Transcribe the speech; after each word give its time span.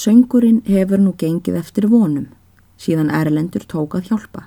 Söngurinn 0.00 0.62
hefur 0.64 1.00
nú 1.02 1.10
gengið 1.18 1.58
eftir 1.60 1.84
vonum, 1.92 2.30
síðan 2.80 3.10
Erlendur 3.12 3.66
tók 3.68 3.98
að 3.98 4.06
hjálpa. 4.08 4.46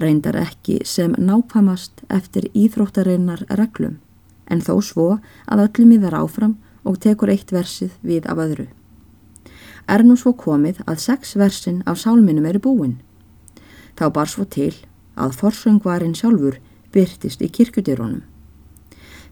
Reyndar 0.00 0.38
ekki 0.40 0.78
sem 0.88 1.12
nákvæmast 1.18 2.00
eftir 2.08 2.46
íþróttarinnar 2.56 3.42
reglum, 3.60 3.98
en 4.48 4.62
þó 4.64 4.78
svo 4.80 5.08
að 5.44 5.64
öllum 5.66 5.92
í 5.92 5.98
þar 6.04 6.16
áfram 6.22 6.54
og 6.88 6.96
tekur 7.04 7.34
eitt 7.34 7.52
versið 7.52 7.98
við 8.00 8.30
af 8.32 8.40
öðru. 8.46 8.66
Er 9.84 10.06
nú 10.06 10.16
svo 10.16 10.32
komið 10.32 10.80
að 10.86 11.04
sex 11.04 11.36
versin 11.36 11.82
af 11.84 12.00
sálminum 12.00 12.48
eru 12.48 12.62
búin. 12.70 12.96
Þá 14.00 14.06
bar 14.16 14.32
svo 14.32 14.48
til 14.48 14.72
að 15.18 15.36
forsöngvarinn 15.42 16.16
sjálfur 16.16 16.56
byrtist 16.94 17.44
í 17.44 17.52
kirkudýrónum. 17.52 18.24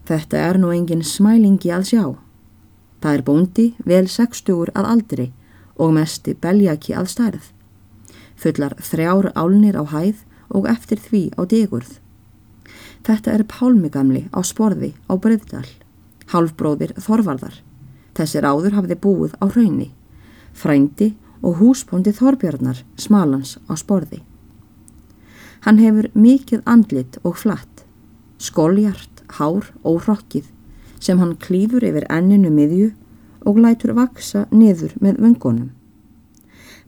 Þetta 0.05 0.45
er 0.45 0.61
nú 0.61 0.69
engin 0.75 1.01
smælingi 1.01 1.73
að 1.73 1.89
sjá. 1.89 2.05
Það 3.01 3.13
er 3.13 3.23
bóndi 3.25 3.67
vel 3.85 4.07
sextugur 4.09 4.71
að 4.73 4.89
aldri 4.93 5.27
og 5.77 5.93
mesti 5.93 6.33
beljaki 6.33 6.95
að 6.97 7.11
stærð. 7.13 7.45
Fullar 8.37 8.75
þrjár 8.81 9.31
álnir 9.37 9.77
á 9.77 9.83
hæð 9.85 10.23
og 10.53 10.67
eftir 10.69 11.01
því 11.01 11.23
á 11.37 11.41
digurð. 11.45 11.97
Þetta 13.05 13.33
er 13.37 13.45
pálmigamli 13.47 14.25
á 14.33 14.39
sporði 14.43 14.93
á 15.07 15.13
breyðdal, 15.15 15.67
halfbróðir 16.33 16.95
Þorvarðar. 16.99 17.61
Þessir 18.17 18.45
áður 18.49 18.75
hafði 18.79 18.97
búið 18.97 19.37
á 19.37 19.45
hraunni, 19.45 19.91
frændi 20.53 21.13
og 21.45 21.61
húsbóndi 21.61 22.11
Þorbjörnar 22.17 22.81
smalans 22.97 23.57
á 23.69 23.77
sporði. 23.77 24.23
Hann 25.65 25.77
hefur 25.81 26.09
mikið 26.17 26.65
andlit 26.65 27.19
og 27.23 27.37
flatt, 27.37 27.85
skóljart, 28.41 29.23
hár 29.37 29.69
og 29.83 30.03
hrokkið 30.05 30.49
sem 30.99 31.19
hann 31.19 31.35
klýfur 31.41 31.83
yfir 31.85 32.07
enninu 32.13 32.51
miðju 32.53 32.91
og 33.47 33.59
lætur 33.63 33.93
vaksa 33.97 34.45
niður 34.51 34.95
með 35.03 35.21
vöngunum. 35.23 35.69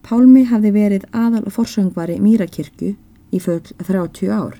Pálmi 0.03 0.45
hafði 0.47 0.71
verið 0.73 1.05
aðal 1.15 1.51
forsöngvari 1.53 2.17
Mýrakirkju 2.23 2.95
í 3.35 3.39
full 3.43 3.61
30 3.85 4.31
ár. 4.33 4.57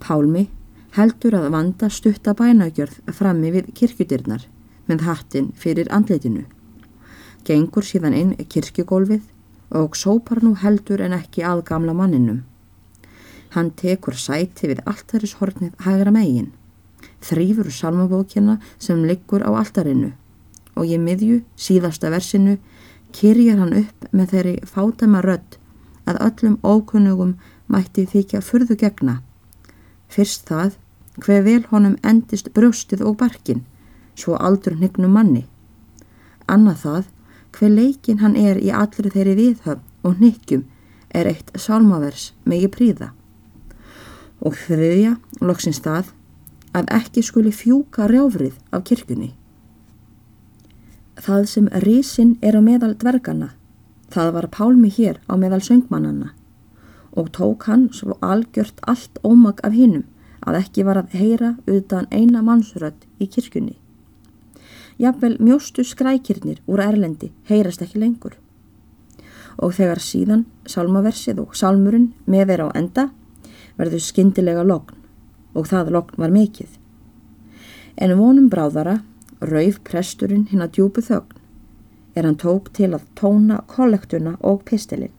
Pálmi 0.00 0.46
heldur 0.94 1.36
að 1.38 1.50
vanda 1.54 1.90
stutta 1.90 2.34
bænagjörð 2.38 3.14
frammi 3.18 3.50
við 3.54 3.70
kirkjudirnar 3.74 4.46
með 4.86 5.06
hattin 5.08 5.52
fyrir 5.58 5.90
andleitinu. 5.90 6.44
Gengur 7.44 7.84
síðan 7.84 8.16
inn 8.16 8.34
kirkjugólfið 8.48 9.24
og 9.74 9.96
sópar 9.98 10.40
nú 10.44 10.54
heldur 10.60 11.02
en 11.04 11.16
ekki 11.16 11.44
að 11.44 11.64
gamla 11.68 11.94
manninum. 11.96 12.44
Hann 13.54 13.70
tekur 13.78 14.16
sæti 14.18 14.70
við 14.70 14.82
alltarishornið 14.88 15.74
hægra 15.84 16.14
megin 16.14 16.52
þrýfur 17.24 17.70
salmabókina 17.72 18.58
sem 18.78 19.02
liggur 19.08 19.44
á 19.44 19.50
altarinu 19.52 20.12
og 20.74 20.88
ég 20.90 21.00
miðju 21.00 21.42
síðasta 21.56 22.10
versinu 22.12 22.58
kyrjar 23.14 23.60
hann 23.62 23.76
upp 23.84 24.08
með 24.10 24.32
þeirri 24.34 24.54
fátama 24.68 25.22
rödd 25.24 25.58
að 26.10 26.20
öllum 26.28 26.56
ókunnugum 26.66 27.36
mætti 27.70 28.04
þykja 28.10 28.42
furðu 28.44 28.76
gegna. 28.80 29.20
Fyrst 30.08 30.48
það 30.50 30.76
hver 31.22 31.44
vel 31.46 31.62
honum 31.70 31.96
endist 32.02 32.50
brjóstið 32.56 33.04
og 33.06 33.18
barkin 33.22 33.62
svo 34.18 34.36
aldur 34.36 34.76
hnignum 34.78 35.14
manni. 35.14 35.44
Annað 36.50 36.82
það 36.84 37.04
hver 37.54 37.70
leikin 37.70 38.20
hann 38.20 38.36
er 38.36 38.58
í 38.58 38.70
allri 38.74 39.10
þeirri 39.14 39.36
viðhöfn 39.38 39.84
og 40.04 40.18
hnikkjum 40.18 40.64
er 41.14 41.30
eitt 41.30 41.52
sálmavers 41.54 42.32
megi 42.44 42.68
príða. 42.68 43.12
Og 44.44 44.56
þriðja, 44.58 45.14
loksins 45.40 45.80
það, 45.80 46.10
að 46.74 46.90
ekki 46.98 47.22
skuli 47.22 47.52
fjúka 47.54 48.08
rjáfrið 48.10 48.56
af 48.74 48.84
kirkjunni. 48.88 49.30
Það 51.14 51.44
sem 51.46 51.68
risin 51.84 52.34
er 52.42 52.58
á 52.58 52.62
meðal 52.62 52.96
dvergana, 52.98 53.52
það 54.10 54.32
var 54.34 54.50
pálmi 54.50 54.90
hér 54.90 55.20
á 55.30 55.34
meðal 55.38 55.62
söngmannana 55.62 56.34
og 57.14 57.30
tók 57.30 57.68
hann 57.70 57.86
svo 57.94 58.16
algjört 58.18 58.80
allt 58.90 59.20
ómag 59.22 59.60
af 59.62 59.72
hinnum 59.72 60.02
að 60.42 60.58
ekki 60.58 60.82
var 60.82 60.98
að 60.98 61.14
heyra 61.14 61.52
utan 61.70 62.08
eina 62.10 62.42
mannsrödd 62.42 63.06
í 63.22 63.28
kirkjunni. 63.30 63.76
Jafnvel 64.98 65.36
mjóstu 65.38 65.84
skrækirnir 65.86 66.58
úr 66.66 66.82
Erlendi 66.82 67.30
heyrast 67.46 67.82
ekki 67.86 68.02
lengur. 68.02 68.34
Og 69.62 69.76
þegar 69.78 70.02
síðan 70.02 70.44
salmaversið 70.66 71.38
og 71.46 71.54
salmurinn 71.54 72.10
með 72.26 72.50
þeir 72.50 72.66
á 72.66 72.68
enda 72.82 73.06
verður 73.78 74.02
skindilega 74.02 74.66
logn 74.66 75.03
og 75.54 75.70
það 75.70 75.92
lokn 75.96 76.20
var 76.20 76.34
mikill. 76.34 76.70
En 77.96 78.16
vonum 78.18 78.50
bráðara 78.50 79.00
rauf 79.40 79.80
presturinn 79.86 80.48
hinn 80.50 80.62
að 80.64 80.78
djúbu 80.78 81.04
þögn 81.04 81.42
er 82.14 82.26
hann 82.26 82.38
tók 82.38 82.70
til 82.74 82.92
að 82.94 83.06
tóna 83.18 83.60
kollektuna 83.70 84.36
og 84.40 84.62
pistilinn. 84.68 85.12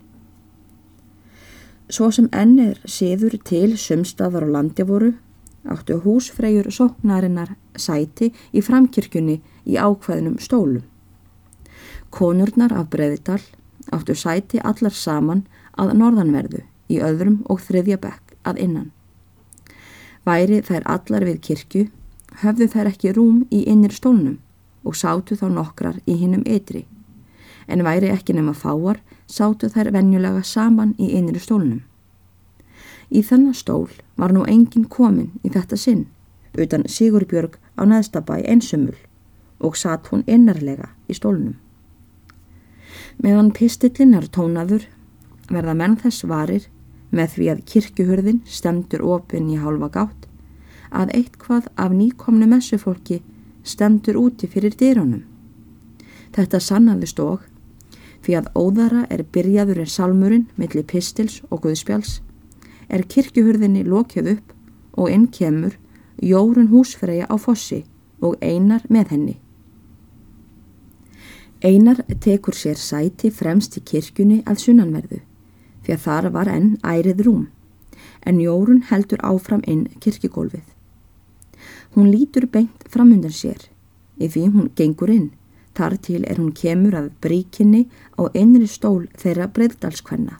Svo 1.89 2.09
sem 2.11 2.29
enn 2.33 2.57
er 2.59 2.79
síður 2.89 3.35
til 3.45 3.75
sumstaðar 3.77 4.47
og 4.47 4.55
landi 4.55 4.85
voru 4.87 5.11
áttu 5.69 5.99
húsfreyjur 6.01 6.71
sóknarinnar 6.73 7.55
sæti 7.77 8.31
í 8.53 8.63
framkirkjunni 8.65 9.37
í 9.65 9.77
ákveðnum 9.77 10.39
stólum. 10.41 10.83
Konurnar 12.09 12.73
af 12.73 12.89
Breðidal 12.93 13.41
áttu 13.93 14.15
sæti 14.17 14.61
allar 14.63 14.95
saman 14.95 15.45
að 15.77 15.95
norðanverðu 15.99 16.63
í 16.89 17.01
öðrum 17.03 17.41
og 17.49 17.61
þriðja 17.65 17.99
bekk 18.01 18.37
að 18.45 18.61
innan. 18.65 18.91
Væri 20.25 20.61
þær 20.65 20.85
allar 20.89 21.25
við 21.27 21.41
kirkju, 21.47 21.85
höfðu 22.41 22.67
þær 22.73 22.89
ekki 22.89 23.13
rúm 23.13 23.43
í 23.53 23.61
innir 23.69 23.93
stólnum 23.93 24.39
og 24.85 24.97
sátu 24.97 25.37
þá 25.37 25.47
nokkrar 25.53 25.99
í 26.05 26.15
hinnum 26.17 26.45
ytri. 26.45 26.85
En 27.67 27.83
væri 27.85 28.09
ekki 28.13 28.33
nema 28.33 28.53
fáar, 28.53 29.01
sátu 29.27 29.69
þær 29.69 29.91
venjulega 29.93 30.43
saman 30.43 30.93
í 30.97 31.11
innir 31.17 31.41
stólnum. 31.41 31.83
Í 33.09 33.21
þennan 33.21 33.53
stól 33.53 33.89
var 34.17 34.33
nú 34.33 34.45
engin 34.49 34.85
komin 34.89 35.31
í 35.45 35.51
þetta 35.53 35.77
sinn, 35.77 36.05
utan 36.57 36.85
Sigurbjörg 36.89 37.59
á 37.77 37.85
neðstabæ 37.85 38.41
einsumul 38.49 38.97
og 39.61 39.77
satt 39.77 40.09
hún 40.09 40.25
innarlega 40.25 40.89
í 41.09 41.17
stólnum. 41.17 41.55
Meðan 43.21 43.53
pistillin 43.53 44.17
er 44.17 44.25
tónaður 44.27 44.87
verða 45.49 45.75
menn 45.77 45.97
þess 46.01 46.25
varir 46.27 46.65
með 47.11 47.35
því 47.35 47.49
að 47.53 47.63
kirkjuhurðin 47.71 48.41
stemdur 48.45 49.03
opinn 49.05 49.49
í 49.53 49.59
hálfa 49.61 49.89
gátt 49.93 50.27
að 50.95 51.11
eitthvað 51.19 51.69
af 51.75 51.93
nýkomnu 51.93 52.47
messufólki 52.49 53.21
stemdur 53.65 54.17
úti 54.21 54.47
fyrir 54.47 54.75
dýrunum. 54.79 55.23
Þetta 56.35 56.59
sannaði 56.61 57.09
stók 57.09 57.45
því 58.25 58.37
að 58.39 58.51
óðara 58.57 59.05
er 59.13 59.23
byrjaður 59.35 59.83
en 59.83 59.91
salmurinn 59.91 60.47
millir 60.57 60.85
pistils 60.87 61.41
og 61.49 61.65
guðspjáls 61.65 62.19
er 62.89 63.05
kirkjuhurðinni 63.09 63.83
lokjöð 63.85 64.35
upp 64.35 64.53
og 64.95 65.11
inn 65.11 65.27
kemur 65.27 65.77
Jórun 66.23 66.69
húsfreyja 66.71 67.27
á 67.27 67.35
fossi 67.35 67.83
og 68.23 68.37
Einar 68.41 68.85
með 68.87 69.09
henni. 69.11 69.35
Einar 71.61 71.99
tekur 72.23 72.55
sér 72.55 72.79
sæti 72.79 73.31
fremst 73.33 73.75
í 73.79 73.83
kirkjunni 73.83 74.43
að 74.47 74.61
sunnanverðu 74.63 75.19
því 75.85 75.95
að 75.95 76.03
þar 76.05 76.29
var 76.33 76.49
enn 76.49 76.69
ærið 76.81 77.23
rúm, 77.27 77.47
en 78.25 78.41
Jórun 78.41 78.81
heldur 78.89 79.21
áfram 79.23 79.61
inn 79.69 79.85
kirkigólfið. 80.01 80.65
Hún 81.95 82.11
lítur 82.11 82.47
beint 82.51 82.85
framundan 82.91 83.33
sér, 83.33 83.69
ef 84.19 84.33
því 84.33 84.47
hún 84.55 84.71
gengur 84.75 85.13
inn, 85.13 85.29
þar 85.77 85.97
til 86.01 86.23
er 86.25 86.39
hún 86.41 86.53
kemur 86.55 86.97
að 86.97 87.11
bríkinni 87.21 87.85
á 88.17 88.27
einri 88.33 88.67
stól 88.67 89.05
þeirra 89.21 89.47
breyðdalskvenna. 89.53 90.39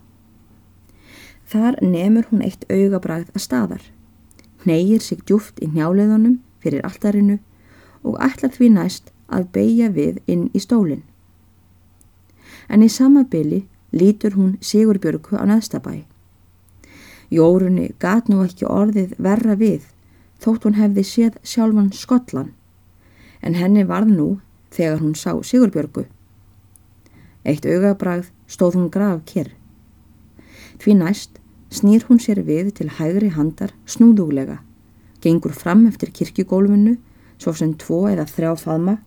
Þar 1.46 1.78
nefur 1.82 2.26
hún 2.32 2.42
eitt 2.42 2.66
augabræð 2.66 3.30
að 3.32 3.44
staðar, 3.44 3.82
hnegir 4.64 5.04
sig 5.04 5.22
djúft 5.24 5.60
í 5.62 5.70
njáleðunum 5.70 6.40
fyrir 6.64 6.82
alltarinu 6.88 7.38
og 8.02 8.18
ætlar 8.22 8.50
því 8.56 8.72
næst 8.74 9.12
að 9.30 9.46
beigja 9.54 9.92
við 9.94 10.18
inn 10.26 10.48
í 10.54 10.62
stólinn. 10.62 11.04
En 12.68 12.82
í 12.82 12.90
sama 12.90 13.22
byli 13.30 13.62
lítur 13.96 14.36
hún 14.36 14.56
Sigurbjörgu 14.60 15.40
á 15.40 15.44
neðstabæ. 15.48 16.04
Jórunni 17.32 17.90
gat 17.98 18.28
nú 18.30 18.44
ekki 18.44 18.68
orðið 18.68 19.16
verra 19.18 19.56
við 19.58 19.88
þótt 20.42 20.68
hún 20.68 20.78
hefði 20.78 21.04
séð 21.08 21.40
sjálfan 21.42 21.90
Skotlan 21.96 22.52
en 23.42 23.56
henni 23.58 23.84
varð 23.88 24.12
nú 24.12 24.28
þegar 24.74 25.00
hún 25.00 25.16
sá 25.18 25.32
Sigurbjörgu. 25.42 26.06
Eitt 27.46 27.66
augabrað 27.66 28.30
stóð 28.50 28.78
hún 28.78 28.90
graf 28.92 29.22
kyrr. 29.26 29.52
Því 30.82 30.96
næst 31.00 31.38
snýr 31.70 32.06
hún 32.08 32.20
sér 32.22 32.42
við 32.46 32.72
til 32.78 32.88
hægri 32.98 33.30
handar 33.34 33.72
snúðúlega, 33.86 34.60
gengur 35.22 35.54
fram 35.54 35.86
eftir 35.90 36.12
kirkjugólfinu 36.14 36.96
svo 37.38 37.54
sem 37.56 37.74
tvo 37.78 38.06
eða 38.10 38.26
þrjá 38.28 38.52
faðma, 38.60 38.98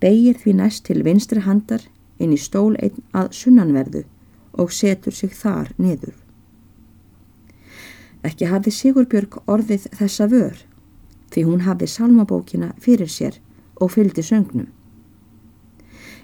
beigir 0.00 0.38
því 0.40 0.56
næst 0.60 0.86
til 0.88 1.02
vinstri 1.06 1.42
handar 1.44 1.84
inn 2.18 2.32
í 2.32 2.40
stól 2.40 2.76
einn 2.76 3.02
að 3.12 3.32
sunnanverðu 3.40 4.04
og 4.56 4.72
setur 4.72 5.12
sig 5.12 5.34
þar 5.36 5.72
niður. 5.76 6.14
Ekki 8.24 8.48
hafði 8.50 8.72
Sigurbjörg 8.72 9.42
orðið 9.46 9.90
þessa 9.98 10.26
vör 10.32 10.56
því 11.30 11.44
hún 11.46 11.66
hafði 11.66 11.90
salmabókina 11.90 12.72
fyrir 12.80 13.10
sér 13.10 13.38
og 13.80 13.92
fylgdi 13.92 14.22
söngnum. 14.22 14.70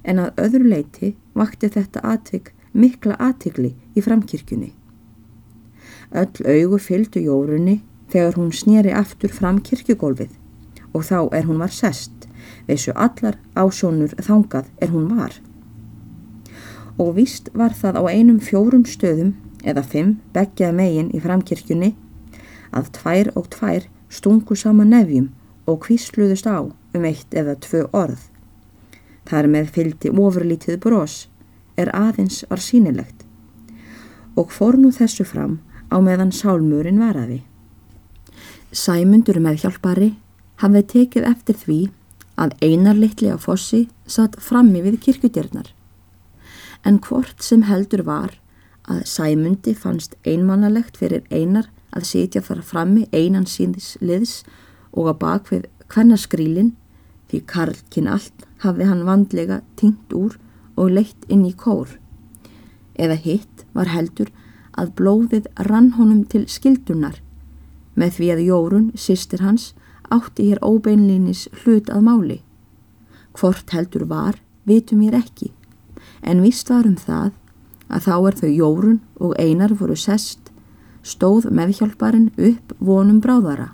en 0.05 0.19
að 0.19 0.41
öðru 0.45 0.69
leiti 0.69 1.11
vakti 1.39 1.71
þetta 1.71 2.03
atvik 2.15 2.53
mikla 2.73 3.17
atvigli 3.23 3.73
í 3.95 4.03
framkirkjunni. 4.03 4.73
Öll 6.13 6.47
augu 6.55 6.79
fylgdu 6.83 7.23
jórunni 7.23 7.81
þegar 8.13 8.37
hún 8.41 8.53
snýri 8.53 8.93
aftur 8.97 9.33
fram 9.33 9.61
kirkjugólfið 9.65 10.35
og 10.93 11.07
þá 11.09 11.19
er 11.39 11.47
hún 11.49 11.63
var 11.63 11.73
sest, 11.73 12.27
veisu 12.69 12.93
allar 12.95 13.39
ásónur 13.55 14.13
þangað 14.19 14.69
er 14.83 14.93
hún 14.93 15.09
var. 15.17 15.39
Og 17.01 17.15
víst 17.17 17.49
var 17.55 17.73
það 17.77 18.01
á 18.01 18.03
einum 18.13 18.41
fjórum 18.41 18.85
stöðum 18.89 19.35
eða 19.65 19.85
fimm 19.87 20.19
beggjað 20.35 20.77
megin 20.77 21.13
í 21.15 21.21
framkirkjunni 21.23 21.95
að 22.73 22.91
tvær 22.99 23.31
og 23.39 23.49
tvær 23.53 23.89
stungu 24.13 24.57
sama 24.57 24.85
nefjum 24.85 25.31
og 25.67 25.85
kvísluðust 25.87 26.49
á 26.49 26.69
um 26.69 27.05
eitt 27.09 27.35
eða 27.35 27.57
tvö 27.65 27.87
orð. 27.97 28.21
Þar 29.29 29.49
með 29.55 29.71
fylgdi 29.77 30.11
ofurlítið 30.11 30.81
brós 30.83 31.27
er 31.79 31.93
aðeins 31.97 32.43
var 32.51 32.61
sínilegt 32.61 33.25
og 34.37 34.53
fór 34.53 34.79
nú 34.81 34.91
þessu 34.93 35.25
fram 35.29 35.59
á 35.93 36.01
meðan 36.01 36.33
sálmurinn 36.33 37.01
varaði. 37.01 37.43
Sæmundur 38.73 39.41
með 39.45 39.65
hjálpari 39.65 40.15
hafði 40.63 40.83
tekið 40.95 41.29
eftir 41.29 41.59
því 41.61 41.81
að 42.41 42.57
einar 42.65 42.97
litli 42.97 43.29
á 43.29 43.37
fossi 43.37 43.85
satt 44.09 44.39
frammi 44.41 44.81
við 44.85 44.99
kirkudérnar. 45.05 45.69
En 46.85 46.99
hvort 46.99 47.43
sem 47.43 47.65
heldur 47.69 48.05
var 48.07 48.39
að 48.91 49.05
Sæmundi 49.07 49.75
fannst 49.79 50.17
einmannalegt 50.27 50.99
fyrir 50.99 51.23
einar 51.31 51.69
að 51.95 52.09
sitja 52.09 52.43
þar 52.43 52.63
frammi 52.67 53.07
einan 53.13 53.47
síðis 53.47 53.95
liðs 54.01 54.43
og 54.93 55.13
að 55.13 55.21
bakvið 55.23 55.67
hvernarskrílin 55.93 56.73
því 57.31 57.43
Karlkinn 57.49 58.11
allt 58.11 58.47
hafði 58.65 58.89
hann 58.91 59.05
vandlega 59.09 59.61
tingt 59.81 60.13
úr 60.17 60.39
og 60.77 60.93
leitt 60.97 61.29
inn 61.29 61.45
í 61.47 61.53
kór. 61.57 61.99
Eða 62.99 63.17
hitt 63.25 63.67
var 63.77 63.93
heldur 63.93 64.33
að 64.77 64.95
blóðið 64.99 65.49
rann 65.69 65.93
honum 65.99 66.25
til 66.29 66.45
skildunar 66.49 67.21
með 67.95 68.19
því 68.19 68.29
að 68.35 68.45
Jórun, 68.47 68.87
sýstir 68.97 69.43
hans, 69.45 69.73
átti 70.13 70.49
hér 70.51 70.61
óbeinlýnis 70.65 71.47
hlut 71.63 71.91
að 71.93 72.07
máli. 72.07 72.39
Hvort 73.37 73.73
heldur 73.73 74.07
var, 74.09 74.39
vitum 74.69 75.03
ég 75.05 75.17
ekki, 75.17 75.53
en 76.23 76.43
vist 76.43 76.71
var 76.71 76.87
um 76.87 76.97
það 76.97 77.33
að 77.93 78.07
þá 78.07 78.15
er 78.17 78.39
þau 78.41 78.51
Jórun 78.51 78.99
og 79.21 79.35
Einar 79.39 79.75
voru 79.77 79.97
sest, 79.99 80.51
stóð 81.03 81.51
meðhjálparinn 81.51 82.31
upp 82.39 82.75
vonum 82.79 83.21
bráðara, 83.21 83.73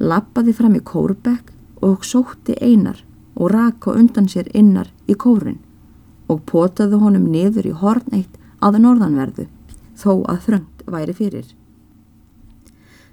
lappaði 0.00 0.56
fram 0.56 0.76
í 0.78 0.82
kórbekk 0.84 1.52
og 1.84 2.04
sótti 2.04 2.56
Einar 2.60 3.04
og 3.36 3.52
raka 3.52 3.94
undan 3.96 4.28
sér 4.28 4.50
innar 4.56 4.90
í 5.08 5.14
kórin 5.14 5.60
og 6.30 6.44
potaði 6.48 6.98
honum 7.00 7.30
niður 7.30 7.70
í 7.70 7.76
horn 7.76 8.14
eitt 8.14 8.36
að 8.60 8.80
norðanverðu, 8.84 9.46
þó 9.96 10.22
að 10.28 10.44
þröngt 10.46 10.84
væri 10.90 11.14
fyrir. 11.16 11.46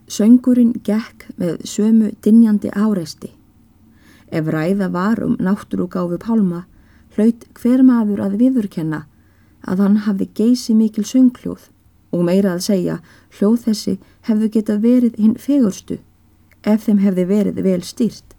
Söngurinn 0.07 0.75
gekk 0.87 1.27
með 1.39 1.63
sömu 1.67 2.13
dinjandi 2.23 2.71
áreisti. 2.71 3.33
Ef 4.31 4.47
ræða 4.47 4.89
var 4.91 5.19
um 5.23 5.35
náttúrugáfi 5.39 6.19
Pálma, 6.23 6.65
hlaut 7.17 7.45
hver 7.57 7.83
maður 7.83 8.21
að 8.25 8.37
viðurkenna 8.41 9.01
að 9.67 9.81
hann 9.83 9.97
hafði 10.05 10.29
geysi 10.39 10.75
mikil 10.77 11.03
söngljóð 11.09 11.67
og 12.15 12.23
meira 12.29 12.53
að 12.55 12.63
segja 12.69 12.99
hljóð 13.37 13.57
þessi 13.65 13.95
hefðu 14.29 14.51
geta 14.53 14.77
verið 14.85 15.17
hinn 15.19 15.35
fegurstu 15.41 15.99
ef 16.63 16.85
þeim 16.85 17.03
hefði 17.03 17.27
verið 17.31 17.61
vel 17.65 17.81
stýrt. 17.83 18.35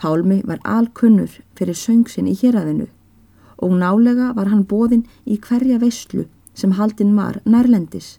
Pálmi 0.00 0.40
var 0.48 0.62
alkunnur 0.64 1.36
fyrir 1.58 1.76
söngsin 1.76 2.30
í 2.30 2.38
héræðinu 2.40 2.88
og 3.60 3.76
nálega 3.76 4.32
var 4.38 4.48
hann 4.48 4.64
bóðinn 4.64 5.04
í 5.26 5.36
hverja 5.36 5.76
veistlu 5.82 6.24
sem 6.56 6.78
haldinn 6.78 7.12
var 7.16 7.42
nærlendis 7.44 8.16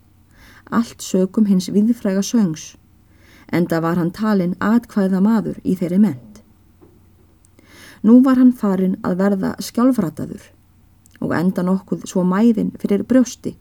allt 0.72 1.04
sögum 1.04 1.46
hins 1.46 1.68
viðfræga 1.74 2.24
söngs, 2.24 2.76
enda 3.52 3.82
var 3.84 4.00
hann 4.00 4.14
talin 4.16 4.56
atkvæða 4.64 5.20
maður 5.24 5.60
í 5.64 5.76
þeirri 5.76 6.00
ment. 6.00 6.31
Nú 8.02 8.22
var 8.26 8.40
hann 8.42 8.54
farin 8.58 8.98
að 9.06 9.20
verða 9.22 9.52
skjálfrataður 9.62 10.48
og 11.22 11.34
enda 11.38 11.64
nokkuð 11.66 12.08
svo 12.10 12.24
mæðin 12.26 12.72
fyrir 12.82 13.04
brjósti 13.06 13.54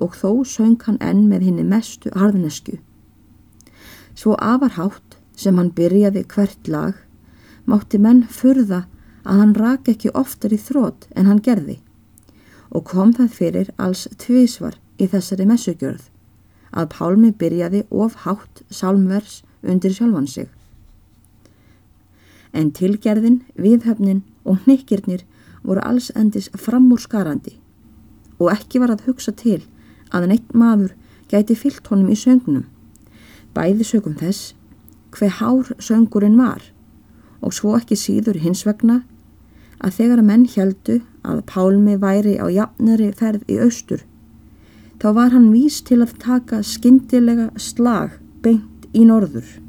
og 0.00 0.16
þó 0.16 0.44
söng 0.48 0.78
hann 0.86 1.00
enn 1.04 1.26
með 1.28 1.48
henni 1.48 1.64
mestu 1.68 2.12
harðnesku. 2.16 2.78
Svo 4.14 4.38
afarhátt 4.40 5.18
sem 5.36 5.58
hann 5.58 5.74
byrjaði 5.76 6.24
hvert 6.34 6.70
lag 6.70 7.00
mátti 7.68 8.00
menn 8.00 8.24
furða 8.30 8.84
að 9.24 9.40
hann 9.40 9.54
rak 9.58 9.88
ekki 9.92 10.12
oftar 10.14 10.54
í 10.54 10.60
þrótt 10.60 11.08
en 11.16 11.28
hann 11.30 11.42
gerði 11.44 11.80
og 12.74 12.88
kom 12.90 13.12
það 13.16 13.36
fyrir 13.38 13.70
alls 13.78 14.08
tvísvar 14.20 14.76
í 14.98 15.08
þessari 15.10 15.46
messugjörð 15.48 16.10
að 16.74 16.90
Pálmi 16.96 17.30
byrjaði 17.38 17.84
of 17.90 18.16
hátt 18.24 18.62
sálmvers 18.70 19.42
undir 19.62 19.94
sjálfan 19.94 20.26
sig. 20.26 20.48
En 22.54 22.70
tilgerðin, 22.70 23.42
viðhöfnin 23.58 24.22
og 24.46 24.62
hnykkirnir 24.64 25.24
voru 25.64 25.82
alls 25.82 26.10
endis 26.14 26.50
framúrskarandi 26.54 27.58
og 28.38 28.50
ekki 28.52 28.80
var 28.82 28.92
að 28.94 29.06
hugsa 29.08 29.32
til 29.34 29.62
að 30.14 30.28
neitt 30.30 30.54
maður 30.54 30.94
gæti 31.30 31.56
fyllt 31.58 31.86
honum 31.90 32.12
í 32.12 32.18
söngnum. 32.18 32.64
Bæði 33.54 33.86
sögum 33.88 34.16
þess 34.18 34.54
hver 35.14 35.36
hár 35.40 35.74
söngurinn 35.78 36.38
var 36.38 36.62
og 37.40 37.54
svo 37.54 37.74
ekki 37.78 37.98
síður 37.98 38.40
hins 38.42 38.64
vegna 38.66 39.02
að 39.84 39.98
þegar 39.98 40.22
að 40.22 40.28
menn 40.30 40.48
heldu 40.54 41.00
að 41.24 41.44
Pálmi 41.50 41.96
væri 42.00 42.36
á 42.40 42.46
jafnari 42.50 43.10
ferð 43.16 43.46
í 43.50 43.60
austur 43.62 44.04
þá 45.02 45.08
var 45.18 45.34
hann 45.34 45.50
vís 45.52 45.80
til 45.84 46.00
að 46.04 46.16
taka 46.22 46.62
skindilega 46.64 47.50
slag 47.60 48.18
beint 48.44 48.88
í 48.94 49.04
norður. 49.08 49.63